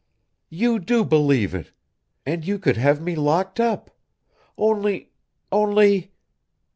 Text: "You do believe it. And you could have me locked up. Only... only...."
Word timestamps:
"You 0.49 0.79
do 0.79 1.05
believe 1.05 1.53
it. 1.53 1.73
And 2.25 2.43
you 2.43 2.57
could 2.57 2.75
have 2.75 2.99
me 2.99 3.13
locked 3.15 3.59
up. 3.59 3.91
Only... 4.57 5.11
only...." 5.51 6.09